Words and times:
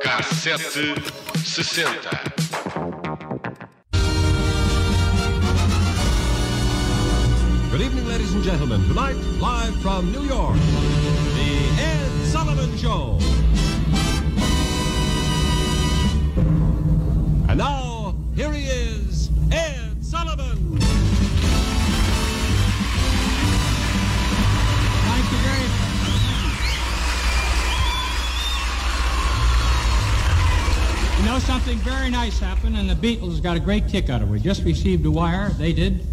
Cassete 0.00 0.94
60. 1.44 1.82
Good 7.72 7.80
evening, 7.80 8.06
ladies 8.06 8.32
and 8.34 8.44
gentlemen. 8.44 8.86
Tonight, 8.86 9.16
live 9.40 9.74
from 9.82 10.12
New 10.12 10.22
York, 10.22 10.54
The 10.54 11.82
Ed 11.82 12.26
Sullivan 12.26 12.76
Show. 12.78 13.18
Very 32.04 32.12
nice 32.12 32.38
happened, 32.38 32.76
and 32.76 32.90
the 32.90 32.94
Beatles 32.94 33.42
got 33.42 33.56
a 33.56 33.60
great 33.60 33.88
kick 33.88 34.10
out 34.10 34.20
of 34.20 34.28
it. 34.28 34.32
We 34.32 34.38
just 34.38 34.62
received 34.62 35.06
a 35.06 35.10
wire, 35.10 35.48
they 35.56 35.72
did, 35.72 36.04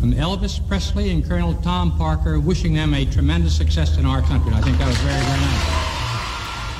from 0.00 0.14
Elvis 0.14 0.58
Presley 0.66 1.10
and 1.10 1.22
Colonel 1.22 1.52
Tom 1.60 1.98
Parker, 1.98 2.40
wishing 2.40 2.72
them 2.72 2.94
a 2.94 3.04
tremendous 3.04 3.54
success 3.54 3.98
in 3.98 4.06
our 4.06 4.22
country. 4.22 4.54
I 4.54 4.62
think 4.62 4.78
that 4.78 4.86
was 4.88 4.96
very, 4.98 5.20
very 5.20 5.40
nice. 5.40 5.84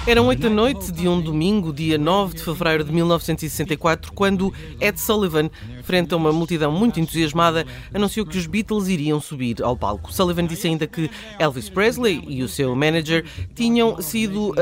Eram 0.07 0.27
oito 0.27 0.41
da 0.41 0.49
noite 0.49 0.93
de 0.93 1.07
um 1.07 1.21
domingo, 1.21 1.75
dia 1.75 1.99
9 1.99 2.35
de 2.37 2.43
fevereiro 2.43 2.85
de 2.85 2.93
1964, 2.93 4.13
quando 4.13 4.51
Ed 4.81 4.99
Sullivan, 4.99 5.51
frente 5.85 6.15
a 6.15 6.17
uma 6.17 6.33
multidão 6.33 6.73
muito 6.73 6.99
entusiasmada, 6.99 7.67
anunciou 7.93 8.27
que 8.27 8.39
os 8.39 8.47
Beatles 8.47 8.89
iriam 8.89 9.21
subir 9.21 9.63
ao 9.63 9.77
palco. 9.77 10.13
Sullivan 10.13 10.47
disse 10.47 10.67
ainda 10.67 10.87
que 10.87 11.11
Elvis 11.39 11.69
Presley 11.69 12.25
e 12.27 12.43
o 12.43 12.49
seu 12.49 12.75
manager 12.75 13.25
tinham 13.55 14.01
sido 14.01 14.51
uh, 14.51 14.53
uh, 14.53 14.55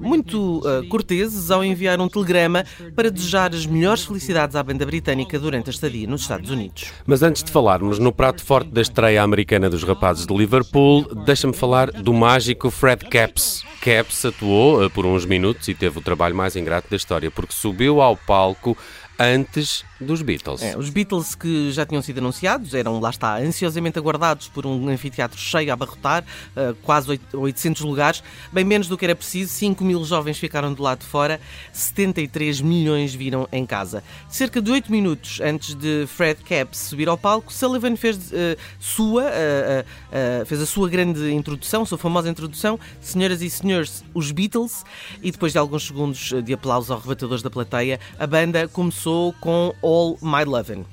muito 0.00 0.58
uh, 0.58 0.86
corteses 0.88 1.50
ao 1.50 1.64
enviar 1.64 2.00
um 2.00 2.08
telegrama 2.08 2.64
para 2.94 3.10
desejar 3.10 3.54
as 3.54 3.66
melhores 3.66 4.04
felicidades 4.04 4.56
à 4.56 4.62
banda 4.62 4.84
britânica 4.86 5.38
durante 5.38 5.68
a 5.68 5.72
estadia 5.72 6.06
nos 6.06 6.22
Estados 6.22 6.50
Unidos. 6.50 6.92
Mas 7.06 7.22
antes 7.22 7.42
de 7.42 7.50
falarmos 7.50 7.98
no 7.98 8.12
prato 8.12 8.42
forte 8.42 8.70
da 8.70 8.80
estreia 8.80 9.22
americana 9.22 9.68
dos 9.68 9.82
rapazes 9.82 10.26
de 10.26 10.34
Liverpool, 10.34 11.04
deixa-me 11.24 11.52
falar 11.52 11.90
do 11.90 12.12
mágico 12.12 12.70
Fred 12.70 13.04
Capps. 13.06 13.64
Capps 13.80 14.24
atuou 14.24 14.88
por 14.90 15.06
uns 15.06 15.24
minutos 15.24 15.68
e 15.68 15.74
teve 15.74 15.98
o 15.98 16.02
trabalho 16.02 16.34
mais 16.34 16.56
ingrato 16.56 16.88
da 16.90 16.96
história, 16.96 17.30
porque 17.30 17.52
subiu 17.52 18.00
ao 18.00 18.16
palco 18.16 18.76
antes 19.18 19.84
dos 20.00 20.22
Beatles. 20.22 20.62
É, 20.62 20.76
os 20.76 20.90
Beatles 20.90 21.34
que 21.34 21.70
já 21.72 21.86
tinham 21.86 22.02
sido 22.02 22.18
anunciados 22.18 22.74
eram, 22.74 23.00
lá 23.00 23.10
está, 23.10 23.38
ansiosamente 23.38 23.98
aguardados 23.98 24.48
por 24.48 24.66
um 24.66 24.88
anfiteatro 24.88 25.38
cheio 25.38 25.70
a 25.70 25.74
abarrotar, 25.74 26.22
uh, 26.56 26.74
quase 26.82 27.18
800 27.32 27.82
lugares, 27.82 28.22
bem 28.52 28.64
menos 28.64 28.88
do 28.88 28.98
que 28.98 29.04
era 29.04 29.14
preciso, 29.14 29.52
5 29.52 29.82
mil 29.84 30.04
jovens 30.04 30.38
ficaram 30.38 30.72
do 30.72 30.82
lado 30.82 31.00
de 31.00 31.06
fora, 31.06 31.40
73 31.72 32.60
milhões 32.60 33.14
viram 33.14 33.48
em 33.50 33.64
casa. 33.64 34.02
Cerca 34.28 34.60
de 34.60 34.70
8 34.70 34.92
minutos 34.92 35.40
antes 35.40 35.74
de 35.74 36.06
Fred 36.06 36.42
Capps 36.42 36.78
subir 36.78 37.08
ao 37.08 37.16
palco, 37.16 37.52
Sullivan 37.52 37.96
fez, 37.96 38.16
uh, 38.16 38.56
sua, 38.78 39.24
uh, 39.24 40.46
fez 40.46 40.60
a 40.60 40.66
sua 40.66 40.88
grande 40.88 41.32
introdução, 41.32 41.82
a 41.82 41.86
sua 41.86 41.98
famosa 41.98 42.28
introdução, 42.28 42.78
senhoras 43.00 43.40
e 43.40 43.48
senhores, 43.48 44.04
os 44.12 44.30
Beatles, 44.30 44.84
e 45.22 45.30
depois 45.30 45.52
de 45.52 45.58
alguns 45.58 45.86
segundos 45.86 46.32
de 46.44 46.52
aplausos 46.52 46.90
arrebatadores 46.90 47.42
da 47.42 47.50
plateia, 47.50 47.98
a 48.18 48.26
banda 48.26 48.68
começou 48.68 49.32
com 49.40 49.74
All 49.86 50.18
My 50.20 50.42
Lovin'. 50.42 50.84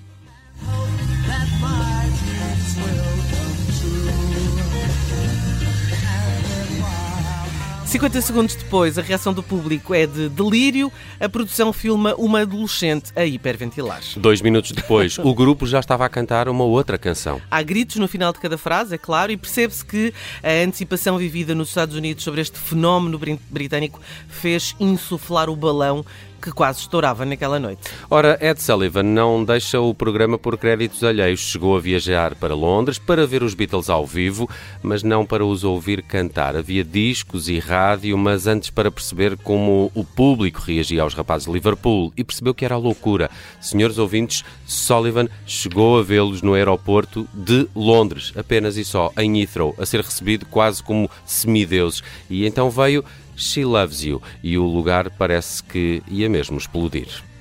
50 7.93 8.21
segundos 8.21 8.55
depois, 8.55 8.97
a 8.97 9.03
reação 9.03 9.31
do 9.31 9.43
público 9.43 9.93
é 9.93 10.07
de 10.07 10.27
delírio. 10.27 10.91
A 11.19 11.29
produção 11.29 11.71
filma 11.71 12.15
uma 12.17 12.41
adolescente 12.41 13.11
a 13.15 13.23
hiperventilar. 13.23 14.01
Dois 14.17 14.41
minutos 14.41 14.71
depois, 14.71 15.19
o 15.19 15.31
grupo 15.35 15.67
já 15.67 15.79
estava 15.79 16.03
a 16.03 16.09
cantar 16.09 16.49
uma 16.49 16.63
outra 16.63 16.97
canção. 16.97 17.39
Há 17.51 17.61
gritos 17.61 17.97
no 17.97 18.07
final 18.07 18.33
de 18.33 18.39
cada 18.39 18.57
frase, 18.57 18.95
é 18.95 18.97
claro, 18.97 19.31
e 19.31 19.37
percebe-se 19.37 19.85
que 19.85 20.11
a 20.41 20.65
antecipação 20.65 21.19
vivida 21.19 21.53
nos 21.53 21.67
Estados 21.67 21.95
Unidos 21.95 22.23
sobre 22.23 22.41
este 22.41 22.57
fenómeno 22.57 23.21
britânico 23.51 24.01
fez 24.27 24.75
insuflar 24.79 25.47
o 25.47 25.55
balão 25.55 26.03
que 26.43 26.51
quase 26.51 26.81
estourava 26.81 27.25
naquela 27.25 27.57
noite. 27.57 27.89
Ora, 28.09 28.37
Ed 28.41 28.61
Sullivan 28.61 29.03
não 29.03 29.45
deixa 29.45 29.79
o 29.79 29.93
programa 29.95 30.37
por 30.37 30.57
créditos 30.57 31.01
alheios. 31.01 31.39
Chegou 31.39 31.77
a 31.77 31.79
viajar 31.79 32.35
para 32.35 32.53
Londres 32.53 32.99
para 32.99 33.25
ver 33.25 33.41
os 33.43 33.53
Beatles 33.53 33.89
ao 33.89 34.05
vivo, 34.05 34.49
mas 34.81 35.03
não 35.03 35.25
para 35.25 35.45
os 35.45 35.63
ouvir 35.63 36.03
cantar. 36.03 36.57
Havia 36.57 36.83
discos 36.83 37.47
e 37.47 37.59
rádio, 37.83 38.17
mas 38.17 38.47
antes 38.47 38.69
para 38.69 38.89
perceber 38.89 39.35
como 39.37 39.91
o 39.93 40.05
público 40.05 40.61
reagia 40.61 41.01
aos 41.01 41.13
rapazes 41.13 41.47
de 41.47 41.53
Liverpool 41.53 42.13
e 42.15 42.23
percebeu 42.23 42.53
que 42.53 42.63
era 42.63 42.77
loucura. 42.77 43.29
Senhores 43.59 43.97
ouvintes, 43.97 44.43
Sullivan 44.65 45.27
chegou 45.45 45.99
a 45.99 46.03
vê-los 46.03 46.41
no 46.41 46.53
aeroporto 46.53 47.27
de 47.33 47.67
Londres, 47.75 48.31
apenas 48.37 48.77
e 48.77 48.85
só, 48.85 49.11
em 49.17 49.41
Heathrow, 49.41 49.75
a 49.77 49.85
ser 49.85 50.01
recebido 50.01 50.45
quase 50.45 50.81
como 50.81 51.09
semideuses. 51.25 52.01
E 52.29 52.45
então 52.45 52.69
veio 52.69 53.03
She 53.35 53.65
Loves 53.65 54.01
You 54.01 54.21
e 54.41 54.57
o 54.57 54.65
lugar 54.65 55.09
parece 55.09 55.61
que 55.61 56.01
ia 56.07 56.29
mesmo 56.29 56.57
explodir. 56.57 57.32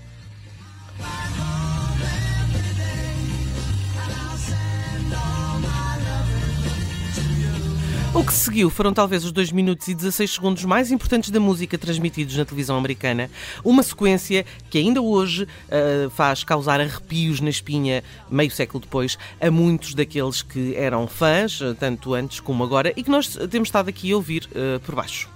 O 8.15 8.23
que 8.23 8.33
seguiu 8.34 8.69
foram 8.69 8.93
talvez 8.93 9.25
os 9.25 9.33
2 9.33 9.53
minutos 9.53 9.89
e 9.89 9.95
16 9.95 10.34
segundos 10.34 10.65
mais 10.67 10.93
importantes 10.93 11.31
da 11.31 11.41
música 11.41 11.78
transmitidos 11.78 12.37
na 12.37 12.45
televisão 12.45 12.77
americana. 12.77 13.31
Uma 13.65 13.83
sequência 13.83 14.45
que 14.69 14.77
ainda 14.77 15.00
hoje 15.00 15.45
uh, 15.45 16.11
faz 16.11 16.45
causar 16.45 16.78
arrepios 16.78 17.41
na 17.41 17.49
espinha, 17.49 18.05
meio 18.31 18.50
século 18.50 18.81
depois, 18.83 19.17
a 19.41 19.50
muitos 19.50 19.95
daqueles 19.95 20.43
que 20.43 20.77
eram 20.77 21.09
fãs, 21.09 21.59
tanto 21.81 22.12
antes 22.12 22.39
como 22.39 22.62
agora, 22.62 22.93
e 22.95 23.03
que 23.03 23.11
nós 23.11 23.34
temos 23.50 23.69
estado 23.69 23.89
aqui 23.89 24.12
a 24.12 24.17
ouvir 24.17 24.47
uh, 24.50 24.79
por 24.81 24.94
baixo. 24.94 25.31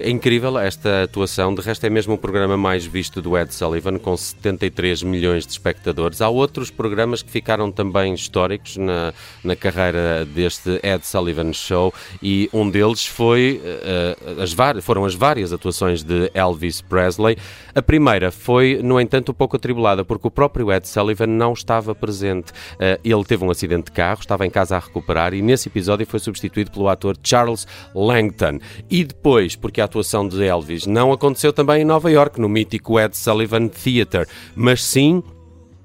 É 0.00 0.08
incrível 0.08 0.56
esta 0.56 1.02
atuação, 1.02 1.52
de 1.52 1.60
resto 1.60 1.84
é 1.84 1.90
mesmo 1.90 2.14
o 2.14 2.18
programa 2.18 2.56
mais 2.56 2.86
visto 2.86 3.20
do 3.20 3.36
Ed 3.36 3.52
Sullivan, 3.52 3.98
com 3.98 4.16
73 4.16 5.02
milhões 5.02 5.44
de 5.44 5.50
espectadores. 5.50 6.22
Há 6.22 6.28
outros 6.28 6.70
programas 6.70 7.20
que 7.20 7.28
ficaram 7.28 7.72
também 7.72 8.14
históricos 8.14 8.76
na, 8.76 9.12
na 9.42 9.56
carreira 9.56 10.24
deste 10.24 10.78
Ed 10.84 11.04
Sullivan 11.04 11.52
Show 11.52 11.92
e 12.22 12.48
um 12.52 12.70
deles 12.70 13.06
foi 13.06 13.60
uh, 13.60 14.40
as 14.40 14.54
foram 14.84 15.04
as 15.04 15.16
várias 15.16 15.52
atuações 15.52 16.04
de 16.04 16.30
Elvis 16.32 16.80
Presley. 16.80 17.36
A 17.74 17.82
primeira 17.82 18.30
foi, 18.30 18.80
no 18.80 19.00
entanto, 19.00 19.32
um 19.32 19.34
pouco 19.34 19.56
atribulada, 19.56 20.04
porque 20.04 20.28
o 20.28 20.30
próprio 20.30 20.72
Ed 20.72 20.86
Sullivan 20.86 21.26
não 21.26 21.52
estava 21.52 21.92
presente. 21.92 22.52
Uh, 22.52 23.00
ele 23.02 23.24
teve 23.24 23.44
um 23.44 23.50
acidente 23.50 23.86
de 23.86 23.92
carro, 23.92 24.20
estava 24.20 24.46
em 24.46 24.50
casa 24.50 24.76
a 24.76 24.78
recuperar 24.78 25.34
e 25.34 25.42
nesse 25.42 25.68
episódio 25.68 26.06
foi 26.06 26.20
substituído 26.20 26.70
pelo 26.70 26.88
ator 26.88 27.16
Charles 27.20 27.66
Langton. 27.92 28.60
E 28.88 29.02
depois, 29.02 29.56
porque 29.56 29.80
a 29.80 29.87
atuação 29.88 30.28
de 30.28 30.44
Elvis 30.44 30.86
não 30.86 31.12
aconteceu 31.12 31.52
também 31.52 31.82
em 31.82 31.84
Nova 31.84 32.10
York, 32.10 32.40
no 32.40 32.48
mítico 32.48 33.00
Ed 33.00 33.16
Sullivan 33.16 33.68
Theatre, 33.68 34.26
mas 34.54 34.84
sim 34.84 35.22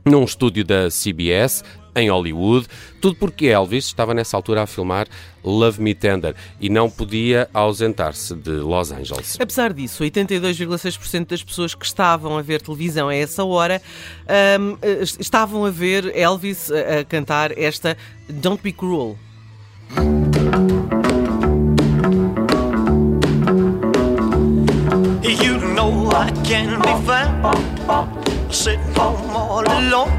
num 0.05 0.25
estúdio 0.25 0.65
da 0.65 0.89
CBS, 0.89 1.63
em 1.95 2.09
Hollywood, 2.09 2.67
tudo 2.99 3.15
porque 3.15 3.45
Elvis 3.45 3.85
estava 3.85 4.13
nessa 4.13 4.35
altura 4.35 4.63
a 4.63 4.67
filmar 4.67 5.07
Love 5.43 5.81
Me 5.81 5.93
Tender 5.93 6.35
e 6.59 6.69
não 6.69 6.89
podia 6.89 7.47
ausentar-se 7.53 8.35
de 8.35 8.51
Los 8.51 8.91
Angeles. 8.91 9.37
Apesar 9.39 9.71
disso, 9.71 10.03
82,6% 10.03 11.27
das 11.27 11.43
pessoas 11.43 11.75
que 11.75 11.85
estavam 11.85 12.37
a 12.37 12.41
ver 12.41 12.61
televisão 12.61 13.09
a 13.09 13.15
essa 13.15 13.43
hora 13.43 13.81
um, 14.59 14.77
estavam 15.19 15.65
a 15.65 15.69
ver 15.69 16.15
Elvis 16.15 16.71
a, 16.71 16.99
a 16.99 17.05
cantar 17.05 17.57
esta 17.57 17.95
Don't 18.27 18.61
Be 18.61 18.71
Cruel. 18.71 19.17
I 25.83 26.31
can 26.45 26.79
be 26.81 26.93
found 27.05 27.57
sitting 28.49 28.79
home 28.95 29.35
all 29.35 29.65
alone. 29.67 30.13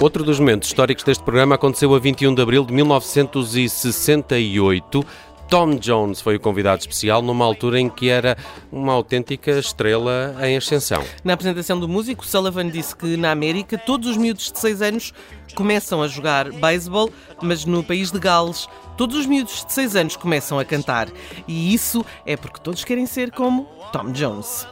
Outro 0.00 0.24
dos 0.24 0.38
momentos 0.38 0.68
históricos 0.68 1.04
deste 1.04 1.22
programa 1.22 1.56
aconteceu 1.56 1.94
a 1.94 1.98
21 1.98 2.34
de 2.34 2.42
abril 2.42 2.64
de 2.64 2.72
1968. 2.72 5.04
Tom 5.48 5.76
Jones 5.76 6.20
foi 6.20 6.36
o 6.36 6.40
convidado 6.40 6.80
especial 6.80 7.22
numa 7.22 7.44
altura 7.44 7.78
em 7.78 7.88
que 7.88 8.08
era 8.08 8.36
uma 8.70 8.92
autêntica 8.92 9.52
estrela 9.52 10.36
em 10.42 10.56
ascensão. 10.56 11.02
Na 11.22 11.34
apresentação 11.34 11.78
do 11.78 11.88
músico, 11.88 12.26
Sullivan 12.26 12.68
disse 12.68 12.94
que 12.96 13.16
na 13.16 13.30
América 13.30 13.78
todos 13.78 14.10
os 14.10 14.16
miúdos 14.16 14.50
de 14.50 14.58
6 14.58 14.82
anos 14.82 15.14
começam 15.54 16.02
a 16.02 16.08
jogar 16.08 16.50
beisebol, 16.50 17.10
mas 17.40 17.64
no 17.64 17.82
país 17.82 18.10
de 18.10 18.18
Gales 18.18 18.68
todos 18.96 19.16
os 19.16 19.26
miúdos 19.26 19.64
de 19.64 19.72
6 19.72 19.96
anos 19.96 20.16
começam 20.16 20.58
a 20.58 20.64
cantar. 20.64 21.08
E 21.46 21.72
isso 21.72 22.04
é 22.24 22.36
porque 22.36 22.60
todos 22.60 22.84
querem 22.84 23.06
ser 23.06 23.30
como 23.30 23.68
Tom 23.92 24.10
Jones. 24.12 24.66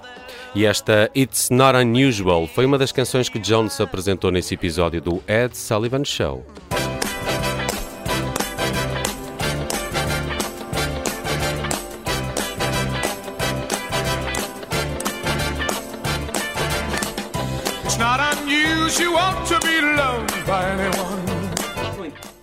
E 0.54 0.64
esta 0.64 1.10
It's 1.16 1.50
Not 1.50 1.76
Unusual 1.76 2.46
foi 2.46 2.64
uma 2.64 2.78
das 2.78 2.92
canções 2.92 3.28
que 3.28 3.38
Jones 3.38 3.80
apresentou 3.80 4.30
nesse 4.30 4.54
episódio 4.54 5.00
do 5.00 5.22
Ed 5.26 5.56
Sullivan 5.56 6.04
Show. 6.04 6.44
It's 17.84 17.98
not 17.98 18.18
unusual 18.18 19.34
to 19.46 19.60
be 19.60 19.80
loved 19.80 20.32
by 20.46 20.64
anyone. 20.64 21.22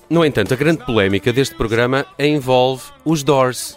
No 0.07 0.23
entanto, 0.23 0.53
a 0.53 0.57
grande 0.57 0.85
polémica 0.85 1.33
deste 1.33 1.55
programa 1.55 2.05
envolve 2.19 2.83
os 3.03 3.23
Doors. 3.23 3.75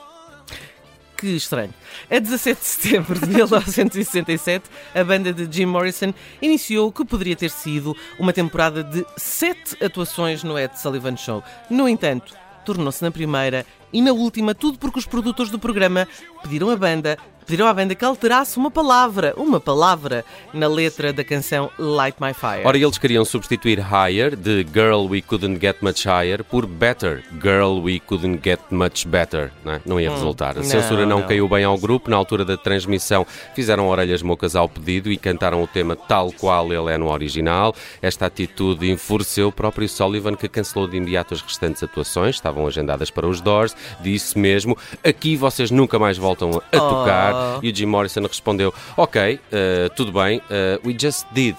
Que 1.17 1.29
estranho. 1.29 1.73
A 2.11 2.19
17 2.19 2.61
de 2.61 2.67
setembro 2.67 3.19
de 3.19 3.27
1967, 3.27 4.69
a 4.95 5.03
banda 5.03 5.33
de 5.33 5.49
Jim 5.51 5.65
Morrison 5.65 6.13
iniciou 6.43 6.89
o 6.89 6.93
que 6.93 7.03
poderia 7.03 7.35
ter 7.35 7.51
sido 7.51 7.97
uma 8.19 8.35
temporada 8.35 8.85
de 8.85 9.03
sete 9.17 9.83
atuações 9.83 10.45
no 10.45 10.59
Ed 10.59 10.79
Sullivan 10.79 11.17
Show. 11.17 11.43
No 11.71 11.89
entanto, 11.89 12.35
tornou-se 12.67 13.03
na 13.03 13.11
primeira 13.11 13.65
e 13.95 14.03
na 14.03 14.13
última 14.13 14.55
tudo 14.55 14.79
porque 14.79 14.99
os 14.99 15.07
produtores 15.07 15.51
do 15.51 15.59
programa 15.59 16.07
pediram 16.43 16.69
à 16.69 16.77
banda 16.77 17.17
pediram 17.47 17.67
à 17.67 17.75
banda 17.75 17.95
que 17.95 18.03
alterasse 18.03 18.57
uma 18.57 18.71
palavra, 18.71 19.35
uma 19.37 19.61
palavra, 19.61 20.25
na 20.55 20.67
letra 20.67 21.13
da 21.13 21.23
canção 21.23 21.71
Light 21.79 22.17
My 22.19 22.33
Fire. 22.33 22.63
Ora, 22.65 22.79
eles 22.79 22.97
queriam 22.97 23.23
substituir 23.23 23.79
Higher, 23.79 24.35
de 24.35 24.67
Girl 24.73 25.07
We 25.07 25.21
Couldn't 25.21 25.61
Get 25.61 25.77
Much 25.83 26.07
Higher, 26.07 26.43
por 26.43 26.65
Better, 26.65 27.23
Girl 27.43 27.83
We 27.83 27.99
Couldn't 28.01 28.41
Get 28.43 28.61
Much 28.71 29.07
Better. 29.07 29.53
Não, 29.63 29.73
é? 29.75 29.81
não 29.85 30.01
ia 30.01 30.11
resultar. 30.11 30.57
A 30.57 30.63
censura 30.63 31.05
não, 31.05 31.19
Hum. 31.19 31.21
não. 31.21 31.29
caiu 31.29 31.47
bem 31.47 31.65
ao 31.65 31.77
grupo. 31.77 32.09
Na 32.11 32.17
altura 32.17 32.47
da 32.47 32.57
transmissão, 32.57 33.27
fizeram 33.55 33.89
orelhas 33.89 34.23
mocas 34.23 34.57
ao 34.57 34.67
pedido 34.67 35.13
e 35.13 35.19
cantaram 35.19 35.63
o 35.63 35.67
tema 35.67 35.95
tal 35.95 36.33
qual 36.33 36.73
ele 36.73 36.91
é 36.95 36.97
no 36.97 37.13
original. 37.13 37.75
Esta 38.01 38.25
atitude 38.25 38.91
enfureceu 38.91 39.49
o 39.49 39.53
próprio 39.53 39.87
Sullivan, 39.87 40.35
que 40.35 40.49
cancelou 40.49 40.89
de 40.89 40.97
imediato 40.97 41.35
as 41.35 41.43
restantes 41.43 41.83
atuações, 41.83 42.37
estavam 42.37 42.67
agendadas 42.67 43.11
para 43.11 43.27
os 43.27 43.43
Doors. 43.43 43.77
Disse 44.01 44.39
mesmo: 44.39 44.77
aqui 45.05 45.37
vocês 45.37 45.71
nunca 45.71 45.99
mais 45.99 46.17
voltam 46.19 46.51
a 46.51 46.77
Oh. 46.77 46.89
tocar. 46.89 47.35
E 47.63 47.71
o 47.71 47.75
Jim 47.75 47.87
Morrison 47.87 48.23
respondeu: 48.23 48.73
Ok, 48.97 49.39
eh, 49.53 49.89
tudo 49.97 50.13
bem, 50.13 50.41
eh, 50.51 50.79
we 50.85 50.95
just 50.99 51.25
did. 51.33 51.57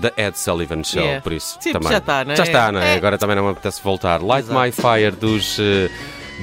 The 0.00 0.10
Ed 0.16 0.38
Sullivan 0.38 0.82
Show, 0.84 1.02
Yeah. 1.02 1.20
por 1.20 1.34
isso 1.34 1.58
Tipo, 1.58 1.74
também. 1.74 1.90
já 1.92 1.98
está, 1.98 2.24
não 2.24 2.32
é? 2.32 2.36
Já 2.36 2.42
está, 2.44 2.72
não 2.72 2.80
é? 2.80 2.94
É. 2.94 2.96
Agora 2.96 3.18
também 3.18 3.36
não 3.36 3.44
me 3.44 3.50
apetece 3.50 3.82
voltar. 3.84 4.22
Light 4.22 4.46
Exato. 4.48 4.58
My 4.58 4.72
Fire 4.72 5.10
dos 5.10 5.58
eh, 5.60 5.90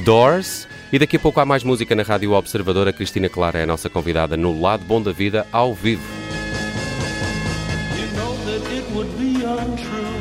Doors. 0.05 0.67
E 0.93 0.99
daqui 0.99 1.15
a 1.15 1.19
pouco 1.19 1.39
há 1.39 1.45
mais 1.45 1.63
música 1.63 1.95
na 1.95 2.03
Rádio 2.03 2.31
Observador. 2.33 2.87
A 2.87 2.93
Cristina 2.93 3.27
Clara 3.27 3.57
é 3.59 3.63
a 3.63 3.65
nossa 3.65 3.89
convidada 3.89 4.37
no 4.37 4.59
Lado 4.61 4.83
Bom 4.85 5.01
da 5.01 5.11
Vida, 5.11 5.47
ao 5.51 5.73
vivo. 5.73 6.03
You 7.97 8.07
know 8.15 8.35
that 8.45 8.71
it 8.71 8.85
would 8.93 9.09
be 9.17 9.43
untrue. 9.43 10.19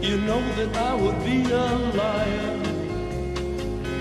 You 0.00 0.18
know 0.18 0.40
that 0.56 0.76
I 0.78 0.94
would 0.94 1.18
be 1.24 1.52
a 1.52 1.66
liar 1.96 2.61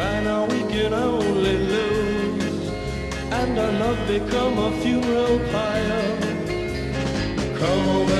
Try 0.00 0.22
now, 0.22 0.46
we 0.46 0.60
can 0.72 0.94
only 0.94 1.58
lose. 1.58 2.70
And 3.38 3.58
our 3.58 3.72
love 3.72 4.08
become 4.08 4.56
a 4.56 4.70
funeral 4.80 5.38
pyre. 5.52 6.16
Come 7.58 7.88
on, 7.88 8.19